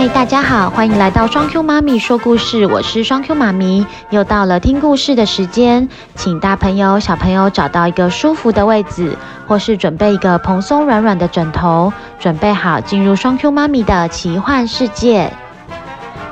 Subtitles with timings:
[0.00, 15.32] 嗨，大家好，欢迎来到双 Q 妈咪说故事，我是双 Q 妈咪，又到了听故事的时间，请大朋友、小朋友找到一个舒服的位置，或是准备一个蓬松软软的枕头，准备好进入双 Q 妈咪的奇幻世界。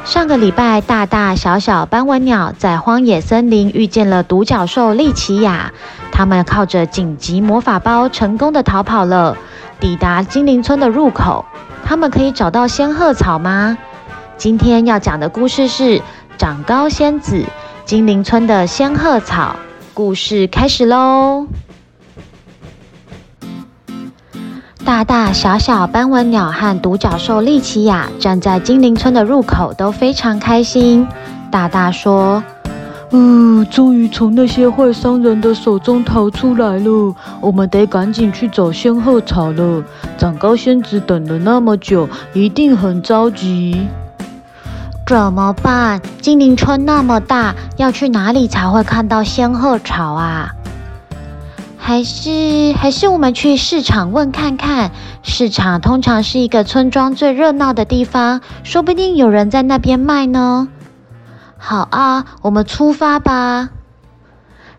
[0.05, 5.73] 上个礼拜，大大小小斑纹鸟在荒野森林遇见了独角兽莉奇亚，
[6.13, 9.37] 他们靠着紧急魔法包成功的逃跑了，
[9.81, 11.45] 抵达精灵村的入口。
[11.85, 13.79] 他们可以找到仙鹤草吗？
[14.37, 16.03] 今天要讲的故事是
[16.37, 17.45] 长高仙子
[17.85, 19.57] 精灵村的仙鹤草。
[19.95, 21.47] 故事开始喽！
[24.85, 31.09] 大大小小斑纹鸟和独角兽利奇亚站在精灵村的入口，都非常开心。
[31.51, 32.43] 大大说。
[33.11, 37.15] 嗯，终于从那些坏商人的手中逃出来了。
[37.41, 39.83] 我们得赶紧去找仙鹤草了。
[40.19, 43.87] 长高仙子等了那么久，一定很着急。
[45.07, 46.01] 怎么办？
[46.21, 50.51] 精灵村那么大，要去哪里才会看到仙鹤草啊？
[51.79, 54.91] 还是还是我们去市场问看看？
[55.23, 60.67] 市场通常是一个村庄最热闹的地方，说不定有人在那边卖呢。
[61.59, 63.71] 好啊，我们出发吧！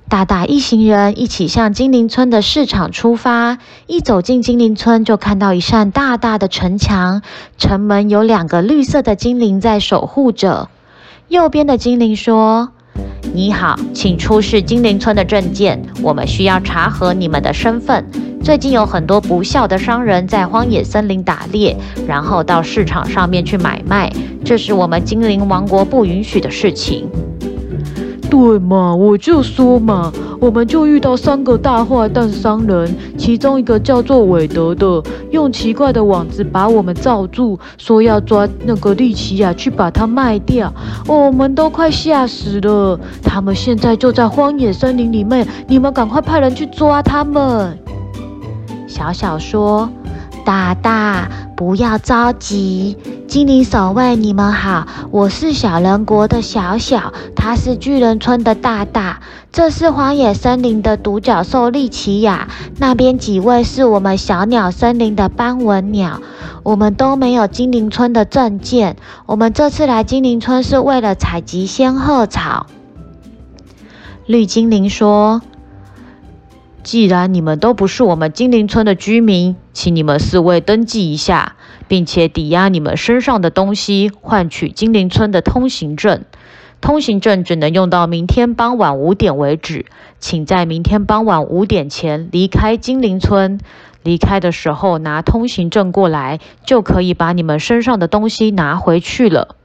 [0.09, 3.58] 大大一行人一起向精灵村的市场出发。
[3.88, 7.23] 一走进精灵村，就看到一扇大大的城墙，
[7.58, 10.69] 城门有两个绿色的精灵在守护着。
[11.28, 12.72] 右边的精灵说
[13.34, 18.03] ：“你好，请出示精灵村的证件，我们需要查核你们的身份。”
[18.44, 21.75] 最近有很多不肖的商人在荒野森林打猎，
[22.08, 24.09] 然后到市场上面去买卖，
[24.45, 27.09] 这是我们精灵王国不允许的事情。
[28.30, 40.72] 对嘛，我就说嘛，我们就遇到三个大坏蛋商人，其中一个叫做韦德的，用奇怪的网子把我们罩住，说要抓那个利奇亚去把它卖掉，
[41.08, 43.00] 我们都快吓死了。
[43.23, 47.78] 他们现在就在荒野森林里面，你们赶快派人去抓他们。
[48.88, 49.90] 小小说
[50.46, 52.97] ：“大大，不要着急。
[53.27, 59.19] 精灵守卫，你们好，我是小人国的小小，他是巨人村的大大，
[59.51, 66.21] 这是荒野森林的独角兽莉奇亚，那边几位是我们小鸟森林的斑纹鸟，
[66.63, 68.95] 我们都没有精灵村的证件，
[69.25, 72.67] 我们这次来精灵村是为了采集仙鹤草。”
[74.25, 75.41] 绿精灵说。
[76.83, 81.56] 既然你们都不是我们精灵村的居民，请你们四位登记一下，
[81.88, 86.24] 并且抵押你们身上的东西，换取精灵村的通行证。
[86.80, 89.86] 通行证只能用到明天傍晚五点为止，
[90.20, 93.59] 请在明天傍晚五点前离开精灵村。
[94.03, 99.56] 离开的时候拿通行证过来，就可以把你们身上的东西拿回去了。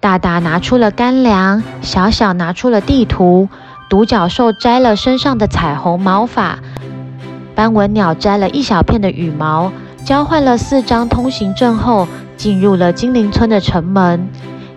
[0.00, 3.48] 大大拿出了干粮，小小拿出了地图。
[3.90, 6.58] 独角兽摘了身上的彩虹毛发，
[7.54, 9.72] 斑纹鸟摘了一小片的羽毛，
[10.08, 14.26] 交换了四张通行证后，进入了精灵村的城门。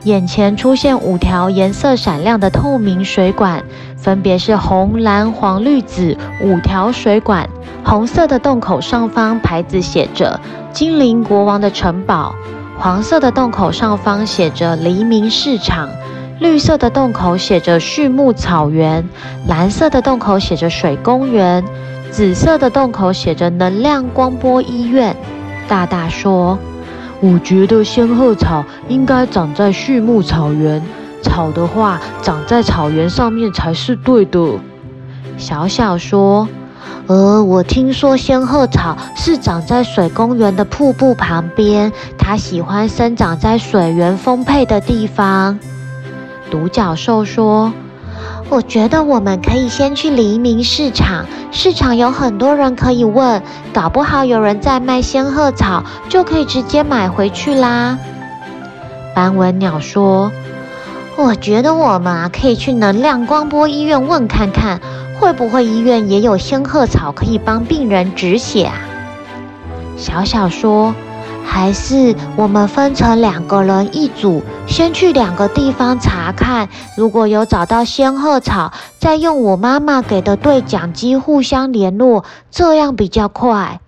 [0.04, 3.64] 眼前出现五条颜色闪亮的透明水管，
[3.96, 7.48] 分别是红、蓝、黄、绿、紫五条水管。
[7.82, 10.38] 红色的洞口上方牌子写着
[10.74, 12.36] “精灵国王的城堡”，
[12.78, 15.88] 黄色的洞口上方写着“黎明市场”。
[16.40, 19.08] 绿色的洞口写着畜牧草原，
[19.48, 21.64] 蓝色的洞口写着水公园，
[22.12, 25.16] 紫色的洞口写着能量光波医院。
[25.68, 26.60] 大大说
[27.22, 30.82] ：“我觉得仙鹤草应该长在畜牧草原，
[31.24, 34.60] 草的话长在草原上面才是对的。”
[35.38, 36.48] 小小说
[37.08, 45.58] ：“呃，我听说仙鹤草是长在水公园的瀑布旁边，它喜欢生长在水源丰沛的地方。”
[46.52, 47.72] 独角兽说
[48.50, 53.42] ：“我觉得我们可以先去黎明市场，市场有很多人可以问，
[53.74, 57.98] 搞不好有人在卖仙鹤草，就可以直接买回去啦。”
[59.16, 60.32] 斑纹鸟说
[61.18, 64.82] ：“我觉得我们啊，可以去能量光波医院问看看，
[65.20, 68.76] 会不会医院也有仙鹤草可以帮病人止血啊？”
[69.98, 70.94] 小小说。
[71.44, 83.80] 还是我们分成两个人一组，先去两个地方查看，如果有找到仙鹤草，再用我妈妈给的对讲机互相联络，这样比较快。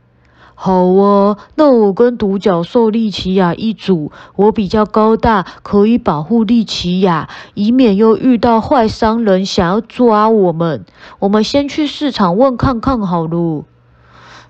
[0.55, 10.85] 好啊，那我跟独角兽莉奇亚一组，我比较高大，可以保护莉奇亚，以免又遇到坏商人想要抓我们。
[11.19, 13.65] 我们先去市场问看看好了。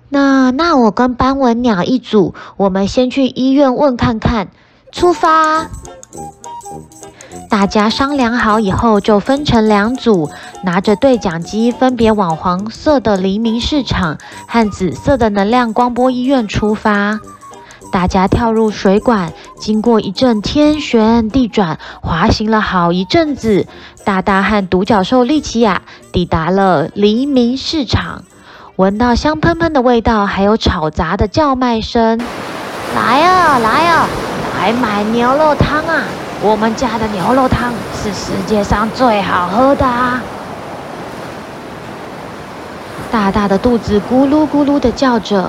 [0.08, 4.48] 那那我跟斑纹鸟一组，我们先去医院问看看。
[4.92, 5.66] 出发！
[7.50, 10.30] 大家商量好以后，就分成两组，
[10.62, 17.18] 拿着对讲机，分别往黄色的黎明市场和紫色的能量光波医院出发。
[17.90, 23.66] 大家跳入水管，经过一阵天旋地转，滑行了好一阵子。
[24.04, 28.22] 大大和独角兽利奇亚抵达了黎明市场，
[28.76, 32.18] 闻到香喷喷的味道，还有吵杂的叫卖声。
[32.96, 34.08] 来啊，来啊，
[34.58, 36.02] 来买牛肉汤啊！
[36.42, 40.20] 我们家的牛肉汤是世界上最好喝的啊！
[43.12, 45.48] 大大的肚子咕噜咕噜的叫着。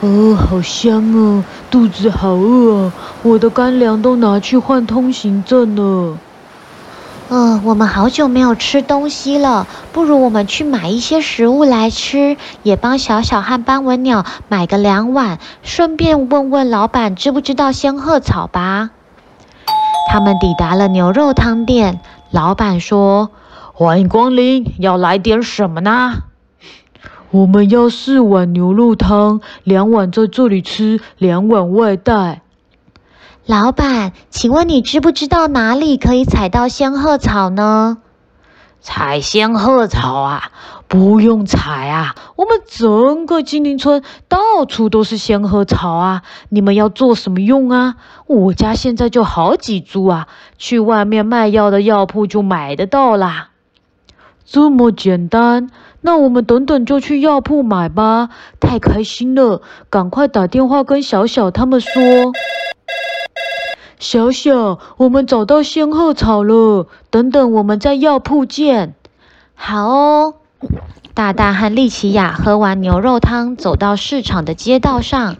[0.00, 2.92] 哦，好香哦，肚子好饿啊！
[3.22, 6.18] 我的干粮都拿去换通行证了。
[7.28, 18.90] 嗯、我们好久没有吃东西了，不如我们去买一些食物来吃，也帮小小和斑纹鸟买个两碗，顺便问问老板知不知道仙鹤草吧。
[20.08, 22.00] 他们抵达了牛肉汤店，
[22.30, 23.32] 老板说
[23.74, 26.22] ：“欢迎光临，要来点什么呢？”
[27.32, 32.42] 我们要四碗牛肉汤，两碗在这里吃，两碗外带。
[33.46, 37.98] 老板，请问你知不知道哪里可以采到仙鹤草呢？
[38.80, 40.50] 采仙鹤草啊？
[40.88, 46.22] 不用采啊，我们整个精灵村到处都是仙鹤草啊。
[46.48, 47.94] 你们要做什么用啊？
[48.26, 50.26] 我家现在就好几株啊，
[50.58, 53.50] 去外面卖药的药铺就买得到啦。
[54.44, 55.70] 这么简单？
[56.00, 58.28] 那我们等等就去药铺买吧，
[58.58, 59.62] 太开心了！
[59.88, 61.92] 赶快打电话跟小小他们说。
[63.98, 68.94] 小小，我们找到仙鹤草了，等等我们在药铺见。
[69.54, 70.34] 好哦。
[71.14, 75.36] 大大和丽奇亚喝完牛肉汤，走到市场的街道上。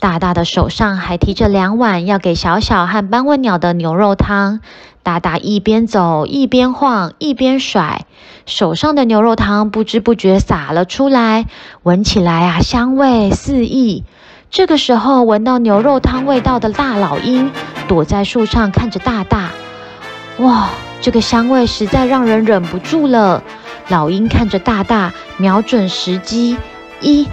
[0.00, 4.58] 大大的手上还提着两碗要给小小和斑纹鸟的牛肉汤。
[5.04, 8.06] 大大一边走一边晃，一边甩，
[8.44, 11.46] 手上的牛肉汤不知不觉洒了出来，
[11.84, 14.02] 闻起来啊，香味四溢。
[14.50, 17.52] 这个时候，闻到牛肉汤味道的大老鹰
[17.90, 19.50] 躲在树上看着大大。
[20.36, 20.68] 哇，
[21.00, 23.42] 这个香味实在让人忍不住了。
[23.88, 26.56] 老鹰看着大大，瞄准时机，
[27.00, 27.26] 一、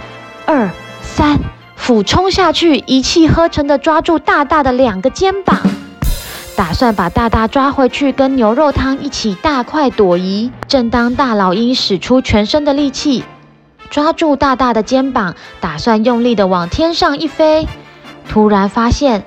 [0.46, 0.68] 二、
[1.00, 1.38] 三，
[1.76, 5.56] 俯冲下去，一气呵成地抓住大大的两个肩膀，
[6.56, 10.50] 打算把大大抓回去，跟牛肉汤一起大快朵颐。
[10.66, 13.22] 正当大老鹰使出全身的力气
[13.90, 17.68] 抓住大大的肩膀，打算用力地往天上一飞，
[18.28, 19.22] 突然发现，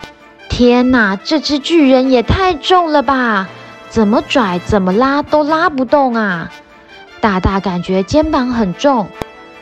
[0.51, 3.47] 天哪，这只巨人也太重了吧！
[3.89, 6.51] 怎么拽，怎么拉，都拉不动啊！
[7.21, 9.07] 大大感觉肩膀很重，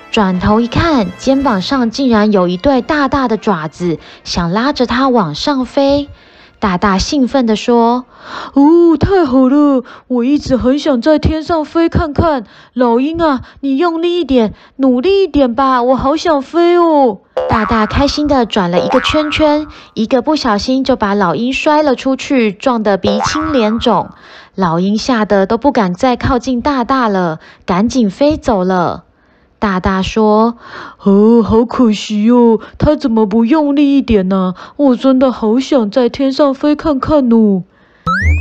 [0.10, 6.10] 转头一看，肩膀上竟然有一对大大的爪子，想拉着它往上飞。
[6.58, 8.06] 大大兴奋地说
[8.54, 9.84] ：“哦，太好了！
[10.08, 12.46] 我一直很想在天上飞看看。
[12.74, 17.20] 老鹰啊，你用力一点，努力一点吧，我好想飞哦！”
[17.50, 19.66] 大大开心地转了一个圈圈，
[19.96, 24.12] 一个不小心就把老鹰摔了出去，撞得鼻青脸肿。
[24.54, 29.04] 老鹰吓得都不敢再靠近大大了，赶紧飞走了。
[29.58, 30.58] 大大说
[31.04, 34.54] ：“哦，好可惜哦，它怎么不用力一点呢？
[34.78, 37.64] 我真的好想在天上飞看看哦。”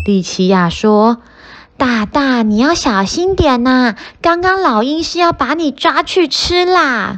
[0.07, 1.17] 丽奇亚说
[1.79, 7.17] ：“大大，你要小心点呐，刚刚老鹰是要把你抓去吃啦。”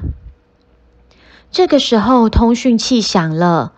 [1.53, 3.73] 这个时候，通讯器响了。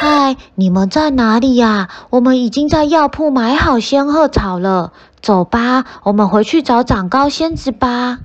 [0.00, 1.88] 嗨，你们在哪里呀？
[2.10, 4.92] 我们已经在药铺买好仙鹤草了。
[5.20, 8.18] 走吧，我们回去找长高仙子吧。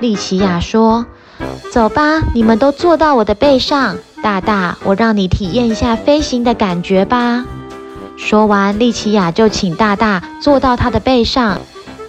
[0.00, 1.04] 丽奇亚说
[1.70, 3.98] ：“走吧，你们都坐到我的背上。
[4.22, 7.44] 大大，我让你体验一下飞行的感觉吧。”
[8.16, 11.60] 说完，丽奇亚就请大大坐到她的背上，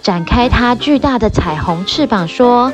[0.02, 2.72] 展开她巨大的彩虹翅膀，说：“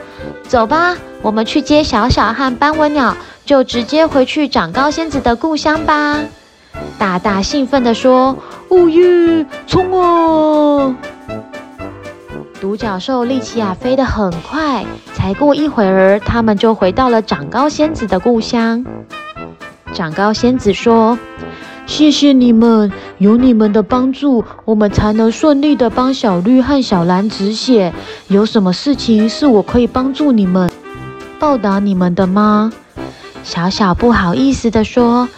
[0.49, 3.17] 走吧，我们去接小小和斑纹鸟。”
[3.49, 6.19] 就直接回去长高仙子的故乡吧！
[6.99, 8.37] 大大兴奋地说
[8.69, 10.95] ：“哦耶，冲啊！”
[12.61, 18.85] 独角兽利奇亚飞得很快，才过一会儿，他们就回到了长高仙子的故乡。
[19.95, 21.19] 长高仙子说
[21.89, 27.93] ：“谢谢你们，有你们的帮助，我们才能顺利的帮小绿和小蓝止血。
[28.29, 30.71] 有什么事情是我可以帮助你们、
[31.41, 32.71] 报答你们的吗？”
[33.43, 35.29] 小小不好意思的说：“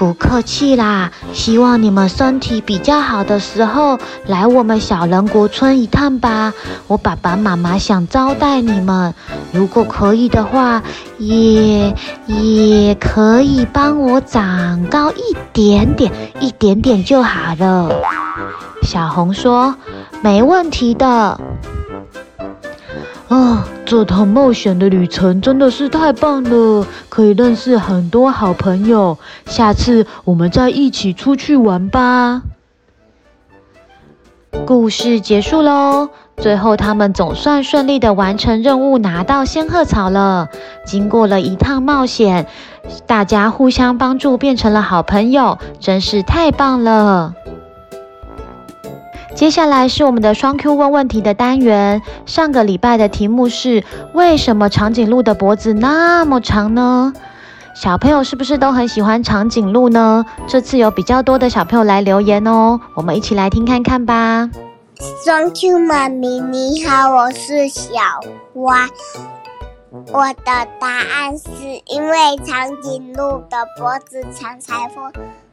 [0.00, 6.54] 不客气啦，希望你们身体比较好的时候来我们小人国村一趟吧。
[6.86, 9.12] 我爸爸妈妈想招待你们，
[9.52, 10.82] 如果可以的话，
[11.18, 11.94] 也
[12.26, 18.00] 也可以帮我长高一点点，一点点就好了。
[18.82, 19.74] 小红说
[20.24, 21.38] ：“没问题的。”
[23.30, 29.16] 啊，这趟冒险的旅程真的是太棒了，可以认识很多好朋友。
[29.46, 32.42] 下次我们再一起出去玩吧。
[34.66, 36.08] 故事结束喽，
[36.38, 40.48] 最后他们总算顺利的完成任务，拿到仙鹤草了。
[40.84, 42.48] 经过了一趟冒险，
[43.06, 47.34] 大家互相帮助，变成了好朋友，真是太棒了。
[49.40, 52.02] 接下来是我们的双 Q 问问题的单元。
[52.26, 53.82] 上个礼拜的题目是：
[54.12, 57.14] 为什么长颈鹿的脖子那么长呢？
[57.74, 60.26] 小朋友是不是都很喜欢长颈鹿呢？
[60.46, 64.50] 这次有比较多的小朋友来留言哦，我们一起来听看看吧。
[65.24, 67.88] 双 Q 妈咪你好，我是小
[68.52, 68.86] 花。
[70.12, 71.48] 我的答案是
[71.86, 74.94] 因为长颈鹿的脖子长才会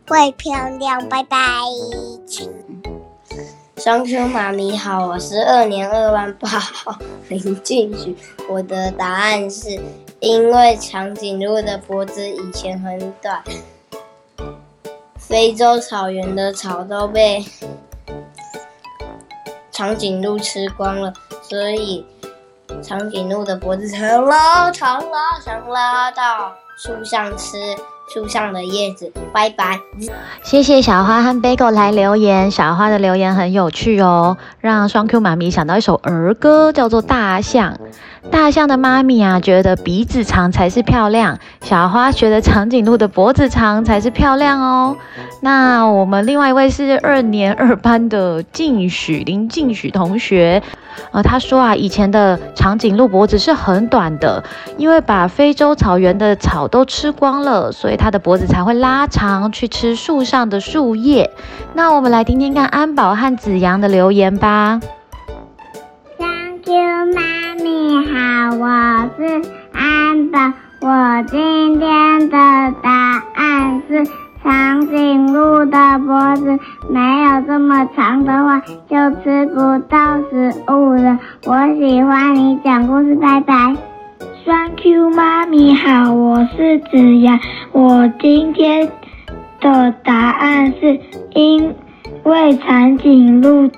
[0.09, 1.07] 会漂亮。
[1.07, 1.37] 拜拜。
[3.77, 6.97] 双 Q 妈咪好，我是二年二班八号
[7.29, 8.17] 林俊许。
[8.49, 9.79] 我的答案是
[10.19, 13.43] 因为长颈鹿的脖子以前很短，
[15.19, 17.45] 非洲草原的草都被
[19.71, 22.03] 长颈鹿吃光了，所以
[22.81, 27.57] 长颈鹿的脖子长拉，长了，想拉到树上吃。
[28.07, 29.79] 树上的叶子，拜拜。
[30.41, 37.73] 谢谢小花和贝狗来留言，小花的留言很有趣哦，让双 Q 妈咪想到一首儿歌，叫做《大象》。
[38.31, 44.95] 大象的妈咪啊，觉得鼻子长才是漂亮，小花觉得长颈鹿的脖子长才是漂亮哦。
[45.41, 50.63] 那我们另外一位是二年二班的静许林静许同学。
[51.11, 54.43] 呃，他说啊，以前的长颈鹿脖子是很短的，
[54.77, 61.29] 因为把非洲草原的草都吃光了，所以它的脖子才会拉长去吃树上的树叶。
[61.73, 64.79] 那我们来听听看安宝和子阳的留言吧。
[66.17, 69.41] Thank you，妈咪好，我是
[69.73, 70.39] 安宝，
[70.79, 72.37] 我今天的
[72.83, 74.05] 答案是。
[74.43, 76.57] 长颈鹿的脖子
[76.89, 81.19] 没有这么长的话，就吃不到食物了。
[81.45, 83.75] 我喜欢你讲故事，拜拜。
[84.45, 87.37] 双 Q 妈咪好，我是子阳。
[87.73, 88.89] 我今天
[89.59, 90.99] 的答案是
[91.33, 91.75] 因
[92.23, 93.69] 为长颈鹿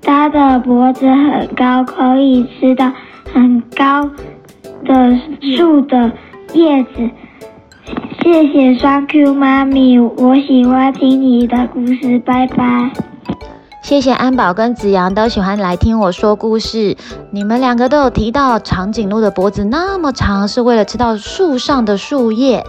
[0.00, 2.92] 它的脖子很高，可以吃到
[3.34, 4.08] 很高
[4.84, 5.18] 的
[5.56, 6.12] 树的
[6.52, 7.10] 叶子。
[8.22, 12.92] 谢谢双 Q 妈咪，我喜欢听你的故事，拜拜。
[13.82, 16.96] 谢谢安宝跟子阳都喜欢来听我说故事。
[17.32, 22.64] 你们两个都有提到长颈鹿的脖子那么长，是为了吃到树上的树叶。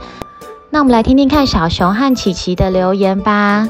[0.72, 3.70] 那我们来听听看小熊和琪琪的留言吧。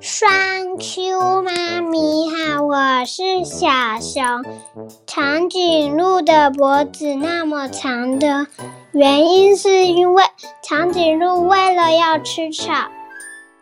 [0.00, 3.66] 双 Q 妈咪好，我是小
[3.98, 4.44] 熊。
[5.06, 8.46] 长颈鹿的脖子那么长的
[8.92, 10.22] 原因，是因为
[10.62, 12.90] 长颈鹿为了要吃草，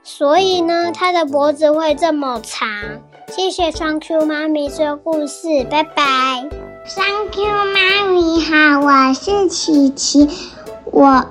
[0.02, 2.68] 所以呢，它的脖子会这么长。
[3.28, 6.48] 谢谢双 Q 妈咪说故事，拜拜。
[6.84, 10.28] 双 Q 妈咪好，我是琪琪，
[10.86, 11.24] 我。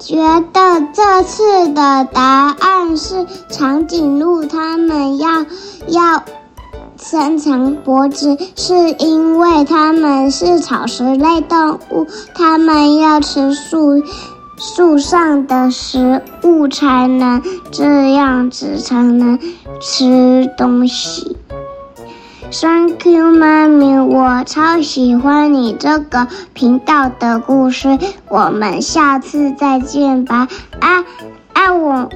[0.00, 2.22] 觉得这次的答
[2.58, 5.44] 案是长颈鹿，它们要
[5.88, 6.24] 要
[6.96, 14.02] 伸长脖子，是因为它们是草食类动物，它们要吃树
[14.56, 19.38] 树上的食物才能这样子才能
[19.82, 21.36] 吃东西。
[22.52, 27.96] Thank you，妈咪，我超喜欢你这个频道的故事，
[28.28, 30.48] 我们下次再见吧。
[30.80, 31.04] 啊
[31.52, 32.10] 啊，我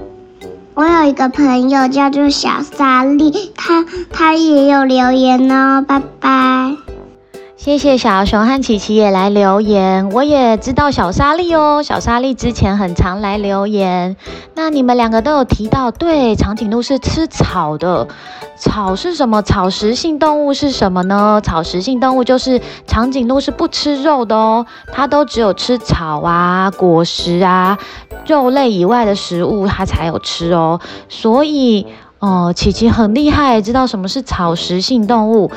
[0.74, 6.83] 我有一个朋友叫做小沙莉，他他也有留言呢，拜拜。
[7.56, 11.82] 谢谢小熊和琪琪也来留言，我也知道小沙莉哦。
[11.82, 14.16] 小沙莉之前很常来留言。
[14.54, 18.08] 那你们两个都有提到，对，长颈鹿是吃草的。
[18.56, 19.40] 草是什么？
[19.42, 21.40] 草食性动物是什么呢？
[21.42, 27.78] 草食性动物就是长颈鹿是不吃肉的哦，它都只有吃草啊、果实啊、
[28.26, 30.80] 肉类以外的食物它才有吃哦。
[31.08, 31.86] 所以
[32.18, 35.50] 哦，琪琪很厉害，知道什么是草食性动物。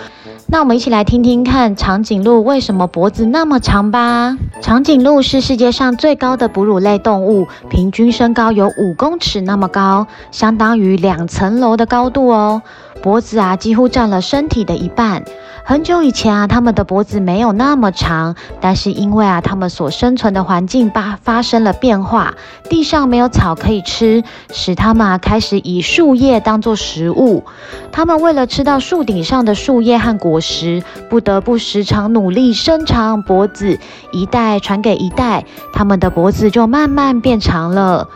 [0.49, 4.37] 那我们一起来听听看长颈鹿为什么脖子那么长吧。
[4.61, 12.61] 长颈鹿是世界上最高的哺乳类动物，平均身高有五公尺那么高，相当于两层楼的高度哦。
[13.01, 15.23] 脖子啊，几乎占了身体的一半。
[15.63, 22.33] 很久以前啊，它们的脖子没有那么长，但是因为啊，它们所生存的环境发发生了变化，
[22.69, 24.23] 地上没有草可以吃，
[24.53, 27.43] 使它们啊开始以树叶当作食物。
[27.91, 33.79] 它们为了吃到树顶上的树叶和果实，不得不时常努力伸长脖子，
[34.11, 38.09] 一代传给一代，它们的脖子就慢慢变长了。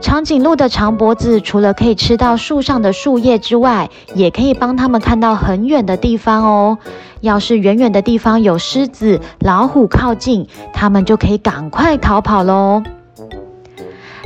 [0.00, 6.78] 长颈鹿的长脖子除了可以吃到树上的树叶之外，也可以帮它们看到很远的地方哦。
[7.20, 12.82] 要是远远的地方有狮子、老虎靠近，它们就可以赶快逃跑喽。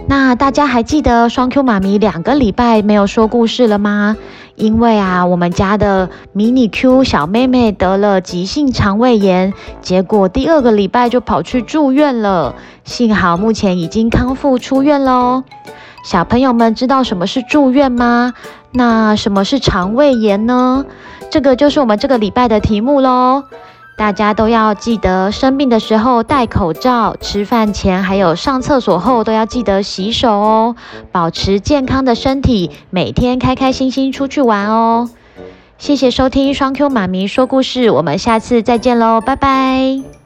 [0.06, 4.16] 那大家还记得双 Q 妈咪两个礼拜没有说故事了吗？
[4.54, 12.54] 因为啊，我们家的迷你 Q 小妹妹得了急性肠胃炎，结果第二个礼拜就跑去住院了。
[12.84, 15.42] 幸好目前已经康复出院喽。
[16.04, 18.34] 小朋友们知道什么是住院吗？
[18.72, 20.84] 那什么是肠胃炎呢？
[21.30, 23.44] 这个就是我们这个礼拜的题目喽。
[23.96, 30.76] 大家都要记得生病的时候戴口罩，吃饭前还有上厕所后都要记得洗手哦，
[31.12, 35.10] 保持健康的身体，每天开开心心出去玩哦。
[35.78, 40.23] 谢谢收听双 Q 妈咪说故事，我们下次再见喽，拜拜。